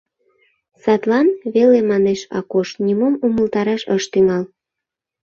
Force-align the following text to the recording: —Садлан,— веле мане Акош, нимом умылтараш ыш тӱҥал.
—Садлан,— 0.83 1.27
веле 1.53 1.79
мане 1.89 2.13
Акош, 2.37 2.69
нимом 2.85 3.13
умылтараш 3.25 3.81
ыш 3.95 4.03
тӱҥал. 4.11 4.43